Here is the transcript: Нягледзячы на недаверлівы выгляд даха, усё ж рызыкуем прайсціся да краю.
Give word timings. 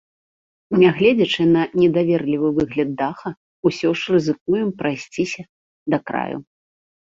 Нягледзячы 0.83 1.45
на 1.55 1.61
недаверлівы 1.81 2.47
выгляд 2.57 2.89
даха, 3.03 3.29
усё 3.73 3.89
ж 4.03 4.19
рызыкуем 4.19 4.67
прайсціся 4.83 5.43
да 5.97 6.05
краю. 6.13 6.37